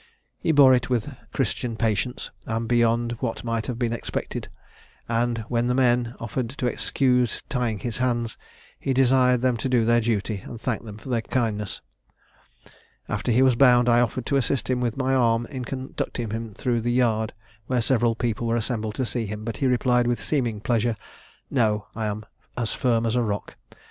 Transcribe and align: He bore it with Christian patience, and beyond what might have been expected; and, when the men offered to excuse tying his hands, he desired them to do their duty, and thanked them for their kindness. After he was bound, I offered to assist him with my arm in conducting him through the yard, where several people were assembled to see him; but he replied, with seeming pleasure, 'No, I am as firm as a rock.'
He 0.39 0.51
bore 0.51 0.73
it 0.73 0.89
with 0.89 1.13
Christian 1.31 1.75
patience, 1.77 2.31
and 2.47 2.67
beyond 2.67 3.11
what 3.19 3.43
might 3.43 3.67
have 3.67 3.77
been 3.77 3.93
expected; 3.93 4.49
and, 5.07 5.45
when 5.47 5.67
the 5.67 5.75
men 5.75 6.15
offered 6.19 6.49
to 6.49 6.65
excuse 6.65 7.43
tying 7.49 7.77
his 7.77 7.99
hands, 7.99 8.35
he 8.79 8.93
desired 8.95 9.41
them 9.41 9.57
to 9.57 9.69
do 9.69 9.85
their 9.85 10.01
duty, 10.01 10.37
and 10.43 10.59
thanked 10.59 10.85
them 10.85 10.97
for 10.97 11.09
their 11.09 11.21
kindness. 11.21 11.81
After 13.07 13.31
he 13.31 13.43
was 13.43 13.53
bound, 13.53 13.87
I 13.87 14.01
offered 14.01 14.25
to 14.25 14.37
assist 14.37 14.71
him 14.71 14.79
with 14.81 14.97
my 14.97 15.13
arm 15.13 15.45
in 15.51 15.65
conducting 15.65 16.31
him 16.31 16.55
through 16.55 16.81
the 16.81 16.91
yard, 16.91 17.31
where 17.67 17.79
several 17.79 18.15
people 18.15 18.47
were 18.47 18.55
assembled 18.55 18.95
to 18.95 19.05
see 19.05 19.27
him; 19.27 19.45
but 19.45 19.57
he 19.57 19.67
replied, 19.67 20.07
with 20.07 20.19
seeming 20.19 20.61
pleasure, 20.61 20.97
'No, 21.51 21.85
I 21.95 22.07
am 22.07 22.25
as 22.57 22.73
firm 22.73 23.05
as 23.05 23.15
a 23.15 23.21
rock.' 23.21 23.55